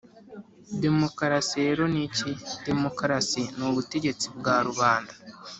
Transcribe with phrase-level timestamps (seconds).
[0.83, 2.29] “demokarasi rero ni iki?
[2.67, 5.13] demokarasi ni ubutegetsi bwa rubanda.”